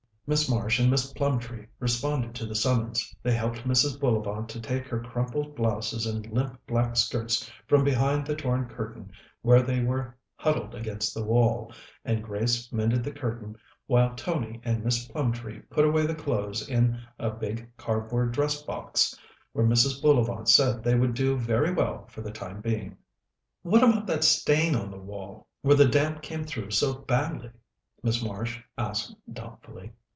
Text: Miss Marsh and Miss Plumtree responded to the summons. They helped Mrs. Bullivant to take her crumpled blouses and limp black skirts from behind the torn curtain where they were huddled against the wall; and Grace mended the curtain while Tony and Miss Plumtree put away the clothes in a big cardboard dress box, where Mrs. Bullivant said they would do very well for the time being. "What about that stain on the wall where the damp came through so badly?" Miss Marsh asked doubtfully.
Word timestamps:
Miss 0.27 0.47
Marsh 0.47 0.79
and 0.79 0.89
Miss 0.89 1.11
Plumtree 1.11 1.67
responded 1.79 2.33
to 2.35 2.45
the 2.45 2.55
summons. 2.55 3.13
They 3.21 3.33
helped 3.33 3.67
Mrs. 3.67 3.99
Bullivant 3.99 4.47
to 4.51 4.61
take 4.61 4.87
her 4.87 5.01
crumpled 5.01 5.57
blouses 5.57 6.05
and 6.05 6.25
limp 6.31 6.57
black 6.65 6.95
skirts 6.95 7.51
from 7.67 7.83
behind 7.83 8.25
the 8.25 8.33
torn 8.37 8.69
curtain 8.69 9.11
where 9.41 9.61
they 9.61 9.81
were 9.83 10.15
huddled 10.37 10.73
against 10.73 11.13
the 11.13 11.21
wall; 11.25 11.73
and 12.05 12.23
Grace 12.23 12.71
mended 12.71 13.03
the 13.03 13.11
curtain 13.11 13.57
while 13.87 14.15
Tony 14.15 14.61
and 14.63 14.81
Miss 14.85 15.05
Plumtree 15.05 15.63
put 15.69 15.83
away 15.83 16.05
the 16.05 16.15
clothes 16.15 16.65
in 16.65 16.97
a 17.19 17.29
big 17.29 17.69
cardboard 17.75 18.31
dress 18.31 18.61
box, 18.61 19.13
where 19.51 19.65
Mrs. 19.65 20.01
Bullivant 20.01 20.47
said 20.47 20.81
they 20.81 20.95
would 20.95 21.13
do 21.13 21.35
very 21.35 21.73
well 21.73 22.07
for 22.07 22.21
the 22.21 22.31
time 22.31 22.61
being. 22.61 22.95
"What 23.63 23.83
about 23.83 24.07
that 24.07 24.23
stain 24.23 24.77
on 24.77 24.91
the 24.91 24.97
wall 24.97 25.49
where 25.61 25.75
the 25.75 25.89
damp 25.89 26.21
came 26.21 26.45
through 26.45 26.71
so 26.71 26.93
badly?" 26.93 27.49
Miss 28.01 28.23
Marsh 28.23 28.61
asked 28.77 29.13
doubtfully. 29.33 29.91